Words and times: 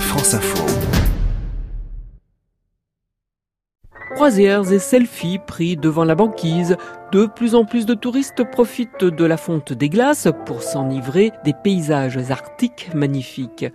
France 0.00 0.34
Info. 0.34 0.64
Croisières 4.14 4.72
et 4.72 4.78
selfies 4.78 5.38
pris 5.44 5.76
devant 5.76 6.04
la 6.04 6.14
banquise. 6.14 6.76
De 7.12 7.26
plus 7.26 7.54
en 7.54 7.64
plus 7.64 7.84
de 7.84 7.94
touristes 7.94 8.44
profitent 8.44 9.04
de 9.04 9.24
la 9.24 9.36
fonte 9.36 9.72
des 9.72 9.88
glaces 9.88 10.28
pour 10.46 10.62
s'enivrer 10.62 11.32
des 11.44 11.52
paysages 11.52 12.18
arctiques 12.30 12.90
magnifiques. 12.94 13.66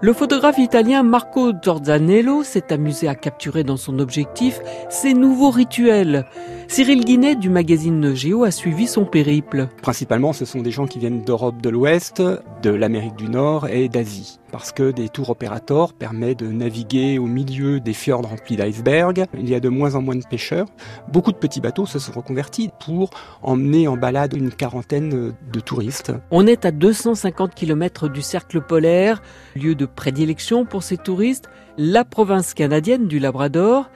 Le 0.00 0.12
photographe 0.12 0.58
italien 0.58 1.04
Marco 1.04 1.52
Giordanello 1.62 2.42
s'est 2.42 2.72
amusé 2.72 3.06
à 3.06 3.14
capturer 3.14 3.62
dans 3.62 3.76
son 3.76 4.00
objectif 4.00 4.60
ces 4.90 5.14
nouveaux 5.14 5.50
rituels. 5.50 6.26
Cyril 6.66 7.04
Guinet 7.04 7.36
du 7.36 7.50
magazine 7.50 8.12
Géo 8.12 8.42
a 8.42 8.50
suivi 8.50 8.88
son 8.88 9.04
périple. 9.04 9.68
Principalement, 9.80 10.32
ce 10.32 10.44
sont 10.44 10.60
des 10.60 10.72
gens 10.72 10.86
qui 10.86 10.98
viennent 10.98 11.22
d'Europe 11.22 11.62
de 11.62 11.68
l'Ouest, 11.68 12.20
de 12.62 12.70
l'Amérique 12.70 13.16
du 13.16 13.28
Nord 13.28 13.66
et 13.66 13.88
d'Asie. 13.88 14.38
Parce 14.52 14.72
que 14.72 14.92
des 14.92 15.08
tours 15.08 15.30
opérateurs 15.30 15.92
permettent 15.92 16.38
de 16.38 16.46
naviguer 16.46 17.18
au 17.18 17.26
milieu 17.26 17.80
des 17.80 17.92
fjords 17.92 18.22
remplis 18.22 18.56
d'icebergs. 18.56 19.24
Il 19.36 19.48
y 19.48 19.54
a 19.54 19.60
de 19.60 19.68
moins 19.68 19.94
en 19.96 20.02
moins 20.02 20.14
de 20.14 20.24
pêcheurs. 20.24 20.66
Beaucoup 21.12 21.32
de 21.32 21.36
petits 21.36 21.60
bateaux 21.60 21.86
se 21.86 21.98
sont 21.98 22.12
reconvertis 22.12 22.70
pour 22.84 23.10
emmener 23.42 23.88
en 23.88 23.96
balade 23.96 24.34
une 24.34 24.50
quarantaine 24.50 25.34
de 25.52 25.60
touristes. 25.60 26.12
On 26.30 26.46
est 26.46 26.64
à 26.64 26.70
250 26.70 27.54
km 27.54 28.08
du 28.08 28.22
cercle 28.22 28.60
polaire, 28.60 29.22
lieu 29.56 29.74
de 29.74 29.86
prédilection 29.86 30.64
pour 30.64 30.82
ces 30.82 30.96
touristes, 30.96 31.48
la 31.76 32.04
province 32.04 32.54
canadienne 32.54 33.08
du 33.08 33.18
Labrador, 33.18 33.90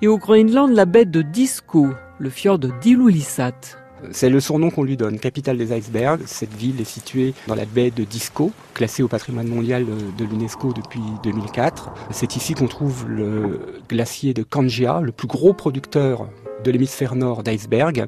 et 0.00 0.08
au 0.08 0.18
Groenland 0.18 0.72
la 0.72 0.84
baie 0.84 1.04
de 1.04 1.22
Disco, 1.22 1.88
le 2.18 2.30
fjord 2.30 2.58
d'Ilulissat. 2.58 3.81
C'est 4.10 4.28
le 4.28 4.40
surnom 4.40 4.70
qu'on 4.70 4.82
lui 4.82 4.96
donne, 4.96 5.18
capitale 5.18 5.56
des 5.56 5.72
icebergs. 5.76 6.20
Cette 6.26 6.52
ville 6.54 6.80
est 6.80 6.84
située 6.84 7.34
dans 7.46 7.54
la 7.54 7.64
baie 7.64 7.90
de 7.90 8.04
Disco, 8.04 8.50
classée 8.74 9.02
au 9.02 9.08
patrimoine 9.08 9.46
mondial 9.46 9.86
de 9.86 10.24
l'UNESCO 10.24 10.72
depuis 10.72 11.00
2004. 11.22 11.90
C'est 12.10 12.36
ici 12.36 12.54
qu'on 12.54 12.66
trouve 12.66 13.06
le 13.08 13.60
glacier 13.88 14.34
de 14.34 14.42
Kangia, 14.42 15.00
le 15.00 15.12
plus 15.12 15.28
gros 15.28 15.52
producteur 15.52 16.28
de 16.64 16.70
l'hémisphère 16.70 17.14
nord 17.14 17.42
d'iceberg. 17.42 18.06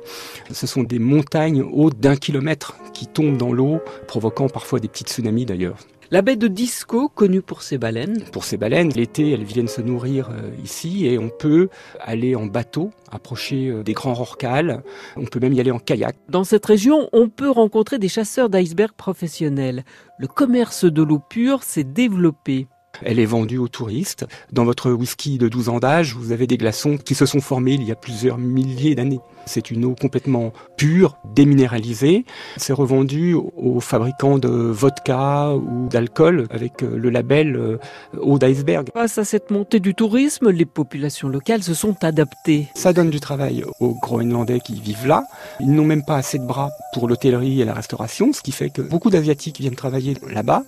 Ce 0.50 0.66
sont 0.66 0.82
des 0.82 0.98
montagnes 0.98 1.62
hautes 1.62 1.98
d'un 1.98 2.16
kilomètre 2.16 2.76
qui 2.92 3.06
tombent 3.06 3.36
dans 3.36 3.52
l'eau, 3.52 3.80
provoquant 4.06 4.48
parfois 4.48 4.80
des 4.80 4.88
petits 4.88 5.04
tsunamis 5.04 5.46
d'ailleurs. 5.46 5.76
La 6.10 6.20
baie 6.20 6.36
de 6.36 6.48
Disco, 6.48 7.08
connue 7.08 7.40
pour 7.40 7.62
ses 7.62 7.78
baleines. 7.78 8.24
Pour 8.32 8.44
ses 8.44 8.56
baleines, 8.56 8.90
l'été, 8.90 9.30
elles 9.32 9.44
viennent 9.44 9.68
se 9.68 9.80
nourrir 9.80 10.30
euh, 10.30 10.50
ici 10.62 11.06
et 11.06 11.18
on 11.18 11.30
peut 11.30 11.68
aller 12.00 12.36
en 12.36 12.46
bateau, 12.46 12.90
approcher 13.10 13.68
euh, 13.68 13.82
des 13.82 13.94
grands 13.94 14.12
rorquals. 14.12 14.82
On 15.16 15.24
peut 15.24 15.40
même 15.40 15.54
y 15.54 15.60
aller 15.60 15.70
en 15.70 15.78
kayak. 15.78 16.16
Dans 16.28 16.44
cette 16.44 16.66
région, 16.66 17.08
on 17.12 17.28
peut 17.28 17.50
rencontrer 17.50 17.98
des 17.98 18.08
chasseurs 18.08 18.50
d'icebergs 18.50 18.92
professionnels. 18.92 19.84
Le 20.18 20.26
commerce 20.26 20.84
de 20.84 21.02
l'eau 21.02 21.20
pure 21.20 21.62
s'est 21.62 21.84
développé. 21.84 22.66
Elle 23.02 23.18
est 23.18 23.26
vendue 23.26 23.58
aux 23.58 23.68
touristes. 23.68 24.26
Dans 24.52 24.64
votre 24.64 24.90
whisky 24.90 25.38
de 25.38 25.48
12 25.48 25.68
ans 25.68 25.78
d'âge, 25.78 26.14
vous 26.14 26.32
avez 26.32 26.46
des 26.46 26.56
glaçons 26.56 26.96
qui 26.96 27.14
se 27.14 27.26
sont 27.26 27.40
formés 27.40 27.74
il 27.74 27.84
y 27.84 27.92
a 27.92 27.96
plusieurs 27.96 28.38
milliers 28.38 28.94
d'années. 28.94 29.20
C'est 29.46 29.70
une 29.70 29.84
eau 29.84 29.94
complètement 30.00 30.52
pure, 30.76 31.16
déminéralisée. 31.34 32.24
C'est 32.56 32.72
revendu 32.72 33.34
aux 33.34 33.80
fabricants 33.80 34.38
de 34.38 34.48
vodka 34.48 35.54
ou 35.54 35.88
d'alcool 35.88 36.46
avec 36.50 36.82
euh, 36.82 36.96
le 36.96 37.10
label 37.10 37.56
euh, 37.56 37.78
eau 38.20 38.38
d'iceberg. 38.38 38.88
Face 38.94 39.18
à 39.18 39.24
cette 39.24 39.50
montée 39.50 39.80
du 39.80 39.94
tourisme, 39.94 40.50
les 40.50 40.64
populations 40.64 41.28
locales 41.28 41.62
se 41.62 41.74
sont 41.74 42.02
adaptées. 42.02 42.68
Ça 42.74 42.92
donne 42.92 43.10
du 43.10 43.20
travail 43.20 43.64
aux 43.80 43.94
Groenlandais 43.94 44.60
qui 44.60 44.80
vivent 44.80 45.06
là. 45.06 45.24
Ils 45.60 45.72
n'ont 45.72 45.84
même 45.84 46.04
pas 46.04 46.16
assez 46.16 46.38
de 46.38 46.46
bras 46.46 46.70
pour 46.92 47.08
l'hôtellerie 47.08 47.60
et 47.60 47.64
la 47.64 47.74
restauration, 47.74 48.32
ce 48.32 48.40
qui 48.40 48.52
fait 48.52 48.70
que 48.70 48.82
beaucoup 48.82 49.10
d'Asiatiques 49.10 49.60
viennent 49.60 49.74
travailler 49.74 50.16
là-bas. 50.30 50.62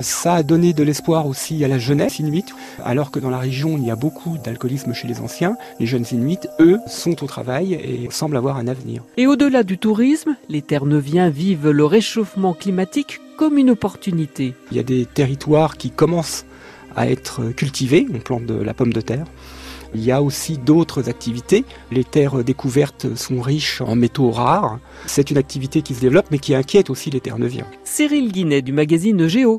Ça 0.00 0.34
a 0.34 0.42
donné 0.42 0.72
de 0.72 0.82
l'espoir 0.82 1.26
aussi 1.26 1.57
à 1.64 1.68
la 1.68 1.78
jeunesse 1.78 2.18
inuite, 2.18 2.54
alors 2.84 3.10
que 3.10 3.18
dans 3.18 3.30
la 3.30 3.38
région 3.38 3.76
il 3.78 3.84
y 3.84 3.90
a 3.90 3.96
beaucoup 3.96 4.38
d'alcoolisme 4.38 4.92
chez 4.92 5.08
les 5.08 5.20
anciens. 5.20 5.56
Les 5.80 5.86
jeunes 5.86 6.06
inuits, 6.12 6.38
eux, 6.60 6.78
sont 6.86 7.22
au 7.22 7.26
travail 7.26 7.74
et 7.74 8.08
semble 8.10 8.36
avoir 8.36 8.56
un 8.56 8.68
avenir. 8.68 9.02
Et 9.16 9.26
au-delà 9.26 9.62
du 9.62 9.78
tourisme, 9.78 10.36
les 10.48 10.62
Terre-Neuviens 10.62 11.30
vivent 11.30 11.70
le 11.70 11.84
réchauffement 11.84 12.54
climatique 12.54 13.20
comme 13.36 13.58
une 13.58 13.70
opportunité. 13.70 14.54
Il 14.70 14.76
y 14.76 14.80
a 14.80 14.84
des 14.84 15.06
territoires 15.06 15.76
qui 15.76 15.90
commencent 15.90 16.44
à 16.96 17.08
être 17.08 17.50
cultivés, 17.52 18.06
on 18.12 18.18
plante 18.18 18.46
de 18.46 18.54
la 18.54 18.74
pomme 18.74 18.92
de 18.92 19.00
terre. 19.00 19.26
Il 19.94 20.04
y 20.04 20.12
a 20.12 20.22
aussi 20.22 20.58
d'autres 20.58 21.08
activités. 21.08 21.64
Les 21.90 22.04
terres 22.04 22.44
découvertes 22.44 23.14
sont 23.16 23.40
riches 23.40 23.80
en 23.80 23.96
métaux 23.96 24.30
rares. 24.30 24.78
C'est 25.06 25.30
une 25.30 25.38
activité 25.38 25.82
qui 25.82 25.94
se 25.94 26.00
développe 26.00 26.26
mais 26.30 26.38
qui 26.38 26.54
inquiète 26.54 26.90
aussi 26.90 27.10
les 27.10 27.20
Terre-Neuviens. 27.20 27.66
Cyril 27.84 28.30
Guinet 28.30 28.60
du 28.60 28.72
magazine 28.72 29.26
Géo. 29.28 29.56